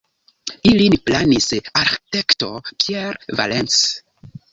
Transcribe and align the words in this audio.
Ilin 0.69 0.95
planis 1.09 1.49
arĥitekto 1.81 2.49
Pierre 2.79 3.37
Valence. 3.41 4.33